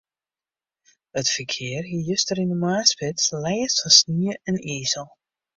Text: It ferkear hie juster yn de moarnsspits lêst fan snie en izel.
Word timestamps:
It 1.21 1.29
ferkear 1.33 1.85
hie 1.91 2.01
juster 2.09 2.41
yn 2.43 2.51
de 2.53 2.57
moarnsspits 2.63 3.25
lêst 3.43 3.77
fan 3.81 3.97
snie 3.99 4.35
en 4.49 4.57
izel. 4.79 5.07